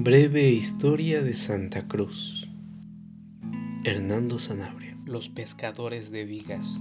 [0.00, 2.48] Breve historia de Santa Cruz.
[3.82, 4.96] Hernando Sanabria.
[5.04, 6.80] Los pescadores de Vigas.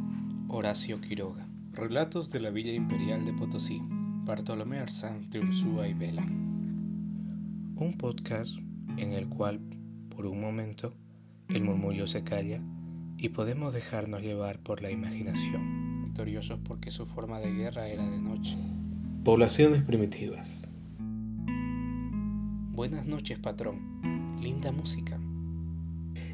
[0.50, 1.48] Horacio Quiroga.
[1.74, 3.82] Relatos de la Villa Imperial de Potosí.
[3.82, 6.22] Bartolomé Arzán de Ursúa y Vela.
[6.22, 8.56] Un podcast
[8.98, 9.62] en el cual,
[10.16, 10.94] por un momento,
[11.50, 12.62] el murmullo se calla
[13.18, 16.04] y podemos dejarnos llevar por la imaginación.
[16.04, 18.56] Victoriosos porque su forma de guerra era de noche.
[19.24, 20.72] Poblaciones primitivas.
[22.78, 24.38] Buenas noches, patrón.
[24.40, 25.20] Linda música.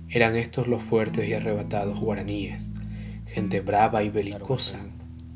[0.09, 2.73] Eran estos los fuertes y arrebatados guaraníes,
[3.27, 4.77] gente brava y belicosa.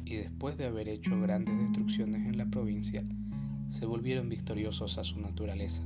[0.04, 3.06] Y después de haber hecho grandes destrucciones en la provincia,
[3.70, 5.82] se volvieron victoriosos a su naturaleza.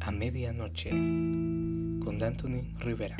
[0.00, 3.16] A medianoche, con Anthony Rivera.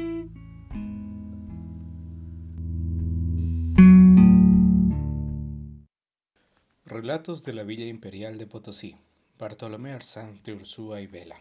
[6.84, 8.96] Relatos de la Villa Imperial de Potosí.
[9.44, 11.36] Bartolomé Arzán de Ursúa y Vela.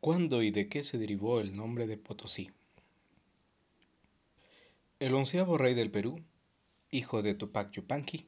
[0.00, 2.50] ¿Cuándo y de qué se derivó el nombre de Potosí?
[4.98, 6.20] El onceavo rey del Perú,
[6.90, 8.26] hijo de Tupac Yupanqui,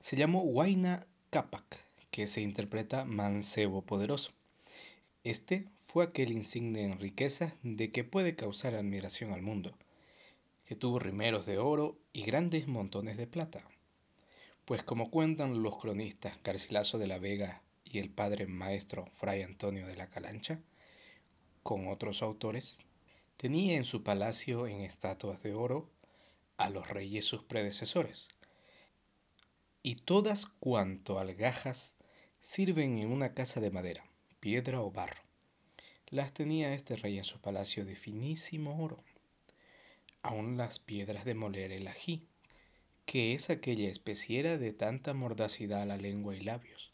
[0.00, 4.32] se llamó Huayna Cápac, que se interpreta mancebo poderoso.
[5.24, 9.74] Este fue aquel insigne en riqueza de que puede causar admiración al mundo,
[10.66, 13.64] que tuvo rimeros de oro y grandes montones de plata
[14.66, 19.86] pues como cuentan los cronistas Garcilaso de la Vega y el padre maestro Fray Antonio
[19.86, 20.60] de la Calancha,
[21.62, 22.80] con otros autores,
[23.36, 25.88] tenía en su palacio en estatuas de oro
[26.56, 28.26] a los reyes sus predecesores,
[29.84, 31.94] y todas cuanto algajas
[32.40, 34.04] sirven en una casa de madera,
[34.40, 35.22] piedra o barro.
[36.08, 39.04] Las tenía este rey en su palacio de finísimo oro,
[40.22, 42.26] aun las piedras de moler el ají,
[43.06, 46.92] que es aquella especiera de tanta mordacidad a la lengua y labios,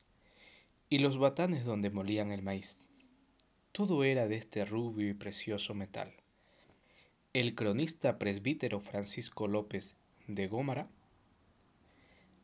[0.91, 2.83] y los batanes donde molían el maíz.
[3.73, 6.13] Todo era de este rubio y precioso metal.
[7.33, 10.91] El cronista presbítero Francisco López de Gómara,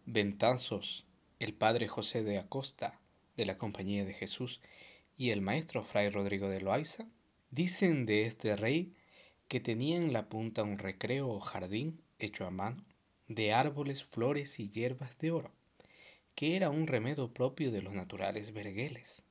[0.06, 1.04] Ventanzos,
[1.38, 2.98] el padre José de Acosta
[3.36, 4.62] de la Compañía de Jesús
[5.18, 7.06] y el maestro Fray Rodrigo de Loaiza,
[7.50, 8.94] dicen de este rey
[9.46, 12.82] que tenía en la punta un recreo o jardín hecho a mano,
[13.28, 15.52] de árboles, flores y hierbas de oro,
[16.34, 19.22] que era un remedio propio de los naturales vergueles.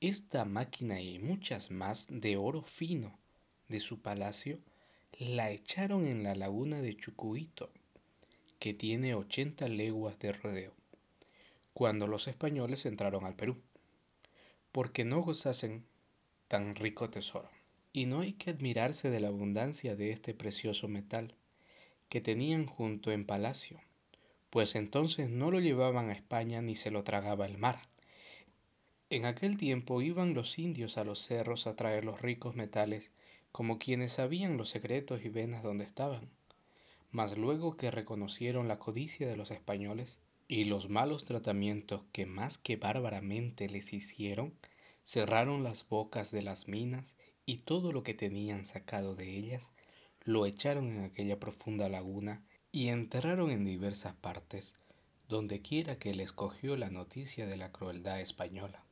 [0.00, 3.18] Esta máquina y muchas más de oro fino
[3.68, 4.60] de su palacio
[5.18, 7.70] la echaron en la laguna de Chucuito,
[8.58, 10.74] que tiene ochenta leguas de rodeo,
[11.72, 13.56] cuando los españoles entraron al Perú,
[14.72, 15.86] porque no gozasen
[16.48, 17.48] tan rico tesoro.
[17.92, 21.34] Y no hay que admirarse de la abundancia de este precioso metal,
[22.14, 23.80] que tenían junto en palacio,
[24.48, 27.88] pues entonces no lo llevaban a España ni se lo tragaba el mar.
[29.10, 33.10] En aquel tiempo iban los indios a los cerros a traer los ricos metales
[33.50, 36.30] como quienes sabían los secretos y venas donde estaban.
[37.10, 42.58] Mas luego que reconocieron la codicia de los españoles y los malos tratamientos que más
[42.58, 44.54] que bárbaramente les hicieron,
[45.02, 49.72] cerraron las bocas de las minas y todo lo que tenían sacado de ellas
[50.26, 52.42] lo echaron en aquella profunda laguna
[52.72, 54.72] y enterraron en diversas partes,
[55.28, 58.82] donde quiera que les cogió la noticia de la crueldad española.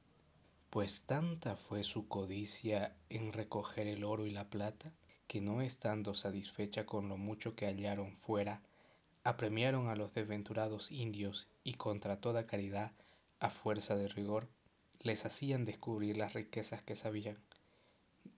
[0.68, 4.92] Pues tanta fue su codicia en recoger el oro y la plata,
[5.26, 8.60] que no estando satisfecha con lo mucho que hallaron fuera,
[9.24, 12.92] apremiaron a los desventurados indios y contra toda caridad,
[13.40, 14.48] a fuerza de rigor,
[15.00, 17.38] les hacían descubrir las riquezas que sabían,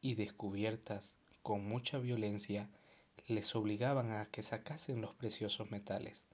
[0.00, 2.70] y descubiertas con mucha violencia,
[3.26, 6.24] les obligaban a que sacasen los preciosos metales,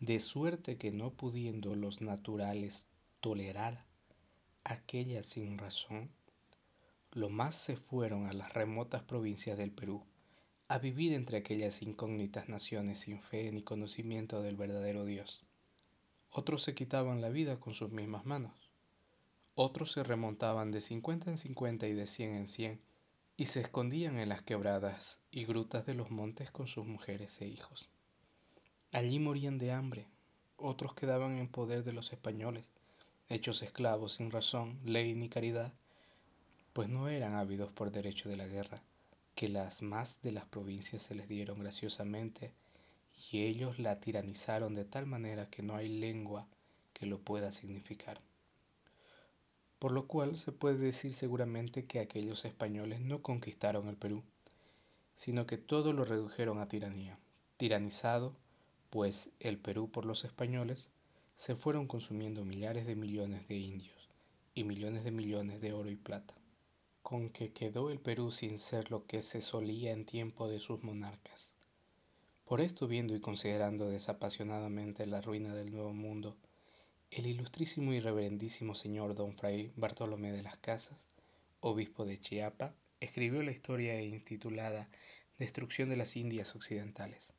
[0.00, 2.86] de suerte que no pudiendo los naturales
[3.20, 3.84] tolerar
[4.64, 6.10] aquella sin razón,
[7.12, 10.04] lo más se fueron a las remotas provincias del Perú,
[10.68, 15.44] a vivir entre aquellas incógnitas naciones sin fe ni conocimiento del verdadero Dios.
[16.30, 18.70] Otros se quitaban la vida con sus mismas manos,
[19.54, 22.80] otros se remontaban de cincuenta en cincuenta y de cien en cien
[23.42, 27.48] y se escondían en las quebradas y grutas de los montes con sus mujeres e
[27.48, 27.88] hijos.
[28.92, 30.06] Allí morían de hambre,
[30.56, 32.70] otros quedaban en poder de los españoles,
[33.28, 35.72] hechos esclavos sin razón, ley ni caridad,
[36.72, 38.80] pues no eran ávidos por derecho de la guerra,
[39.34, 42.52] que las más de las provincias se les dieron graciosamente
[43.32, 46.46] y ellos la tiranizaron de tal manera que no hay lengua
[46.92, 48.20] que lo pueda significar
[49.82, 54.22] por lo cual se puede decir seguramente que aquellos españoles no conquistaron el Perú,
[55.16, 57.18] sino que todo lo redujeron a tiranía.
[57.56, 58.32] Tiranizado,
[58.90, 60.88] pues el Perú por los españoles,
[61.34, 64.08] se fueron consumiendo millares de millones de indios,
[64.54, 66.36] y millones de millones de oro y plata,
[67.02, 70.84] con que quedó el Perú sin ser lo que se solía en tiempo de sus
[70.84, 71.54] monarcas.
[72.44, 76.36] Por esto, viendo y considerando desapasionadamente la ruina del Nuevo Mundo,
[77.12, 80.98] el ilustrísimo y reverendísimo señor don Fray Bartolomé de las Casas,
[81.60, 84.88] obispo de Chiapa, escribió la historia intitulada
[85.38, 87.34] Destrucción de las Indias Occidentales,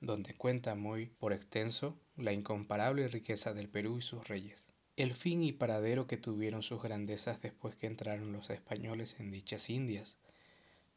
[0.00, 4.66] donde cuenta muy por extenso la incomparable riqueza del Perú y sus reyes,
[4.96, 9.70] el fin y paradero que tuvieron sus grandezas después que entraron los españoles en dichas
[9.70, 10.16] Indias,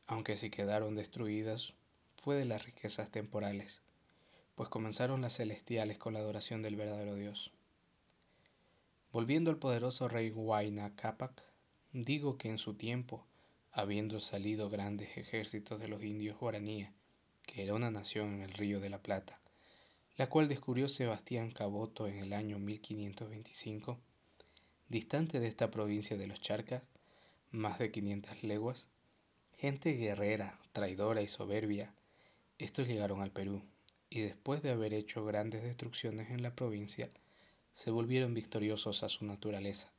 [0.08, 1.74] aunque si quedaron destruidas
[2.18, 3.84] fue de las riquezas temporales,
[4.62, 7.52] pues comenzaron las celestiales con la adoración del verdadero Dios.
[9.12, 11.42] Volviendo al poderoso rey Huayna Capac,
[11.94, 13.26] digo que en su tiempo,
[13.72, 16.92] habiendo salido grandes ejércitos de los indios guaraníes,
[17.42, 19.42] que era una nación en el río de la Plata,
[20.16, 23.98] la cual descubrió Sebastián Caboto en el año 1525,
[24.90, 26.84] distante de esta provincia de los Charcas,
[27.50, 28.88] más de 500 leguas,
[29.58, 31.96] gente guerrera, traidora y soberbia,
[32.60, 33.64] estos llegaron al Perú,
[34.14, 37.10] y después de haber hecho grandes destrucciones en la provincia,
[37.74, 39.90] se volvieron victoriosos a su naturaleza,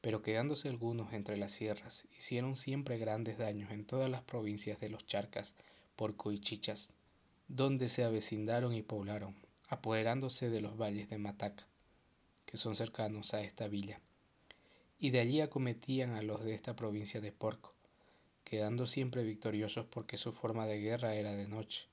[0.00, 4.88] pero quedándose algunos entre las sierras, hicieron siempre grandes daños en todas las provincias de
[4.88, 5.54] los Charcas,
[5.94, 6.94] Porco y Chichas,
[7.46, 9.36] donde se avecindaron y poblaron,
[9.68, 11.66] apoderándose de los valles de Mataca,
[12.46, 14.00] que son cercanos a esta villa,
[14.98, 17.74] y de allí acometían a los de esta provincia de Porco,
[18.42, 21.88] quedando siempre victoriosos porque su forma de guerra era de noche,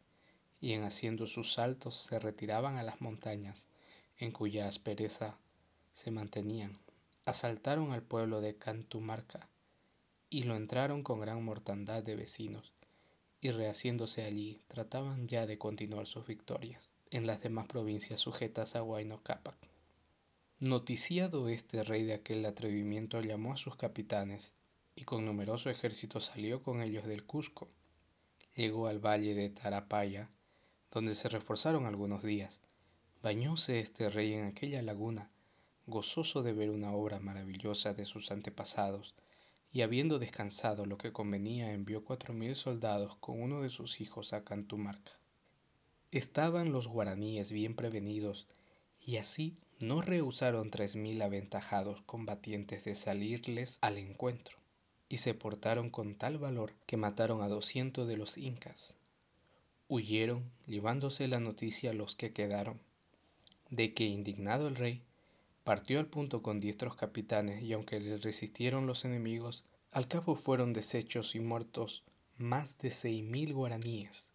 [0.61, 3.65] y en haciendo sus saltos se retiraban a las montañas,
[4.19, 5.37] en cuya aspereza
[5.93, 6.77] se mantenían.
[7.25, 9.49] Asaltaron al pueblo de Cantumarca
[10.29, 12.71] y lo entraron con gran mortandad de vecinos,
[13.41, 18.83] y rehaciéndose allí trataban ya de continuar sus victorias en las demás provincias sujetas a
[18.83, 19.57] Huayno Cápac.
[20.59, 24.53] Noticiado este rey de aquel atrevimiento llamó a sus capitanes
[24.95, 27.67] y con numeroso ejército salió con ellos del Cusco.
[28.55, 30.29] Llegó al valle de Tarapaya,
[30.91, 32.59] donde se reforzaron algunos días.
[33.23, 35.31] Bañóse este rey en aquella laguna,
[35.88, 39.15] gozoso de ver una obra maravillosa de sus antepasados,
[39.71, 44.33] y habiendo descansado lo que convenía envió cuatro mil soldados con uno de sus hijos
[44.33, 45.11] a Cantumarca.
[46.11, 48.47] Estaban los guaraníes bien prevenidos,
[48.99, 54.61] y así no rehusaron tres mil aventajados combatientes de salirles al encuentro
[55.11, 58.95] y se portaron con tal valor que mataron a doscientos de los incas.
[59.93, 62.79] Huyeron, llevándose la noticia los que quedaron,
[63.71, 65.03] de que indignado el rey,
[65.65, 70.71] partió al punto con diestros capitanes y aunque le resistieron los enemigos, al cabo fueron
[70.71, 72.05] deshechos y muertos
[72.38, 74.29] más de seis mil guaraníes.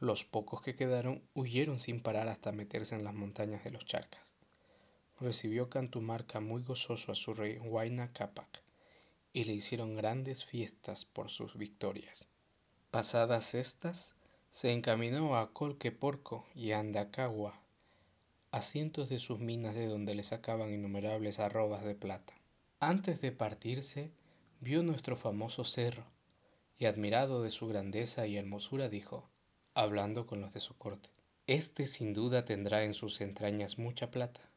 [0.00, 4.32] Los pocos que quedaron huyeron sin parar hasta meterse en las montañas de los Charcas.
[5.20, 8.64] Recibió Cantumarca muy gozoso a su rey Huayna Capac,
[9.32, 12.26] y le hicieron grandes fiestas por sus victorias.
[12.90, 14.16] Pasadas estas,
[14.50, 17.60] se encaminó a Colqueporco y Andacagua,
[18.50, 22.34] a cientos de sus minas de donde le sacaban innumerables arrobas de plata.
[22.80, 24.10] Antes de partirse,
[24.60, 26.04] vio nuestro famoso cerro,
[26.78, 29.28] y admirado de su grandeza y hermosura dijo,
[29.74, 31.10] hablando con los de su corte,
[31.46, 34.50] Este sin duda tendrá en sus entrañas mucha plata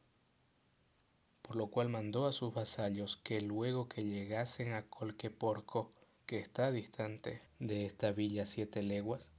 [1.44, 5.92] por lo cual mandó a sus vasallos que luego que llegasen a Colqueporco,
[6.24, 9.30] que está distante de esta villa siete leguas,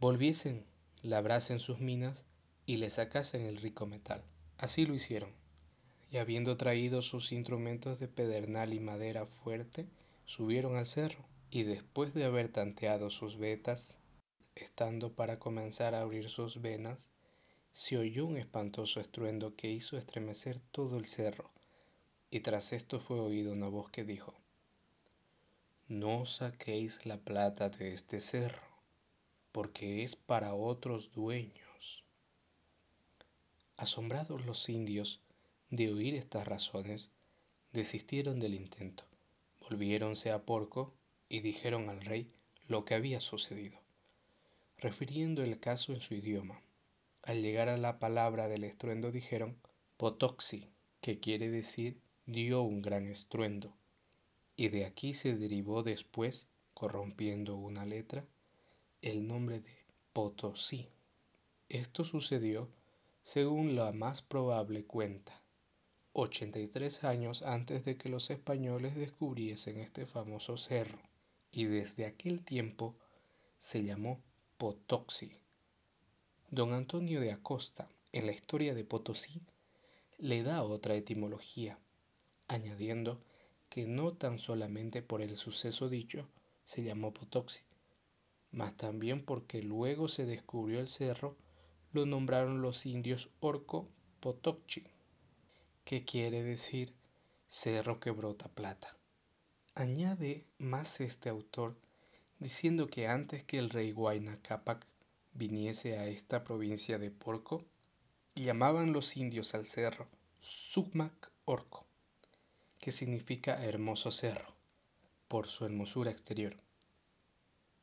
[0.00, 0.64] volviesen,
[1.02, 2.24] labrasen sus minas
[2.66, 4.22] y le sacasen el rico metal.
[4.56, 5.30] Así lo hicieron,
[6.10, 9.88] y habiendo traído sus instrumentos de pedernal y madera fuerte,
[10.24, 13.96] subieron al cerro, y después de haber tanteado sus vetas,
[14.54, 17.10] estando para comenzar a abrir sus venas,
[17.72, 21.50] se oyó un espantoso estruendo que hizo estremecer todo el cerro,
[22.30, 24.34] y tras esto fue oída una voz que dijo,
[25.88, 28.67] No saquéis la plata de este cerro,
[29.52, 32.04] porque es para otros dueños.
[33.76, 35.20] Asombrados los indios
[35.70, 37.10] de oír estas razones,
[37.72, 39.04] desistieron del intento,
[39.60, 40.94] volviéronse a Porco
[41.28, 42.26] y dijeron al rey
[42.66, 43.78] lo que había sucedido,
[44.78, 46.60] refiriendo el caso en su idioma.
[47.22, 49.58] Al llegar a la palabra del estruendo dijeron
[49.98, 50.68] Potoxi,
[51.00, 53.74] que quiere decir dio un gran estruendo,
[54.56, 58.26] y de aquí se derivó después, corrompiendo una letra,
[59.00, 60.88] el nombre de Potosí.
[61.68, 62.68] Esto sucedió,
[63.22, 65.40] según la más probable cuenta,
[66.14, 70.98] 83 años antes de que los españoles descubriesen este famoso cerro,
[71.52, 72.96] y desde aquel tiempo
[73.56, 74.20] se llamó
[74.56, 75.30] Potoxi.
[76.50, 79.40] Don Antonio de Acosta, en la historia de Potosí,
[80.16, 81.78] le da otra etimología,
[82.48, 83.22] añadiendo
[83.68, 86.28] que no tan solamente por el suceso dicho
[86.64, 87.60] se llamó Potoxi,
[88.50, 91.36] mas también porque luego se descubrió el cerro,
[91.92, 93.88] lo nombraron los indios Orco
[94.20, 94.84] Potocchi,
[95.84, 96.92] que quiere decir
[97.46, 98.96] cerro que brota plata.
[99.74, 101.76] Añade más este autor
[102.38, 104.86] diciendo que antes que el rey Huayna Capac
[105.32, 107.64] viniese a esta provincia de Porco,
[108.34, 111.86] llamaban los indios al cerro Sumac Orco,
[112.78, 114.54] que significa hermoso cerro,
[115.26, 116.56] por su hermosura exterior,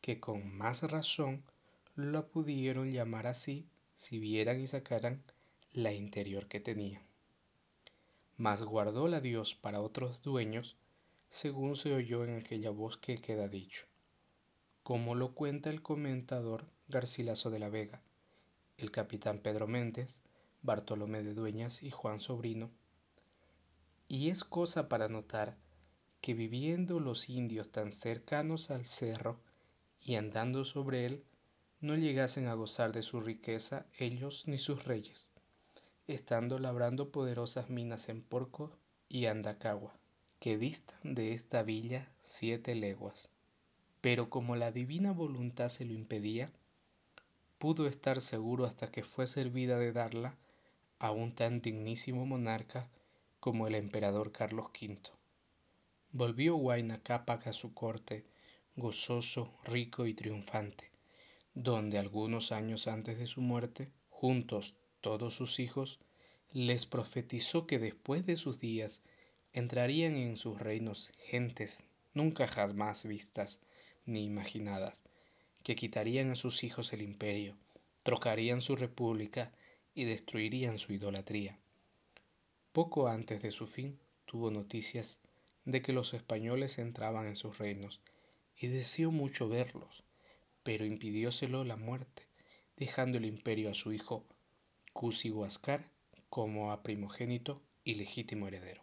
[0.06, 1.44] que con más razón
[1.96, 5.24] lo pudieron llamar así si vieran y sacaran
[5.74, 7.02] la interior que tenía.
[8.38, 10.76] Mas guardóla Dios para otros dueños,
[11.30, 13.84] según se oyó en aquella voz que queda dicho,
[14.84, 18.00] como lo cuenta el comentador Garcilaso de la Vega,
[18.78, 20.22] el capitán Pedro Méndez,
[20.62, 22.70] Bartolomé de Dueñas y Juan Sobrino.
[24.08, 25.58] Y es cosa para notar
[26.22, 29.40] que viviendo los indios tan cercanos al cerro
[30.06, 31.24] y andando sobre él,
[31.82, 35.30] no llegasen a gozar de su riqueza ellos ni sus reyes,
[36.08, 38.72] estando labrando poderosas minas en Porco
[39.10, 39.98] y Andacagua,
[40.40, 43.30] que distan de esta villa siete leguas.
[44.00, 46.52] Pero como la divina voluntad se lo impedía,
[47.58, 50.38] pudo estar seguro hasta que fue servida de darla
[51.00, 52.88] a un tan dignísimo monarca
[53.40, 55.00] como el emperador Carlos V.
[56.12, 58.24] Volvió Huayna Cápac a su corte,
[58.77, 60.91] gozoso, rico y triunfante,
[61.53, 66.00] donde algunos años antes de su muerte, juntos todos sus hijos,
[66.51, 69.01] les profetizó que después de sus días
[69.53, 73.62] entrarían en sus reinos gentes nunca jamás vistas
[74.05, 75.03] ni imaginadas,
[75.63, 77.58] que quitarían a sus hijos el imperio,
[78.03, 79.53] trocarían su república
[79.94, 81.58] y destruirían su idolatría.
[82.74, 85.22] Poco antes de su fin tuvo noticias
[85.63, 88.01] de que los españoles entraban en sus reinos
[88.60, 90.04] y deseó mucho verlos,
[90.64, 92.24] pero impidióselo la muerte,
[92.78, 94.26] dejando el imperio a su hijo
[94.94, 95.90] Cusi Huascar
[96.30, 98.82] como a primogénito y legítimo heredero.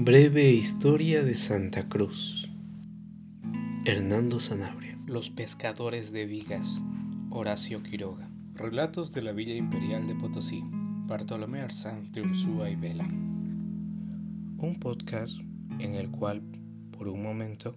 [0.00, 2.48] Breve historia de Santa Cruz.
[3.84, 4.98] Hernando Sanabria.
[5.06, 6.82] Los pescadores de Vigas.
[7.30, 8.30] Horacio Quiroga.
[8.54, 10.62] Relatos de la Villa Imperial de Potosí.
[11.06, 13.04] Bartolomé Arzán de Ursúa y Vela.
[13.06, 15.40] Un podcast
[15.78, 16.42] en el cual,
[16.96, 17.76] por un momento,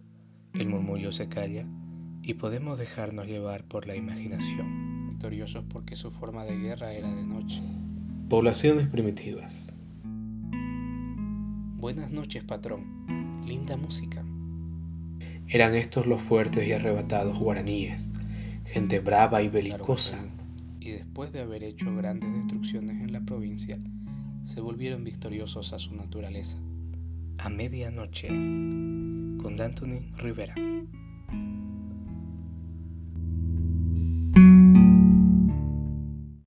[0.53, 1.65] el murmullo se calla
[2.24, 5.10] y podemos dejarnos llevar por la imaginación.
[5.10, 7.62] Victoriosos porque su forma de guerra era de noche.
[8.29, 9.75] Poblaciones primitivas.
[11.77, 13.41] Buenas noches, patrón.
[13.46, 14.24] Linda música.
[15.48, 18.12] Eran estos los fuertes y arrebatados guaraníes,
[18.65, 20.17] gente brava y belicosa.
[20.79, 23.77] Y después de haber hecho grandes destrucciones en la provincia,
[24.43, 26.58] se volvieron victoriosos a su naturaleza.
[27.43, 30.53] A medianoche, con Anthony Rivera.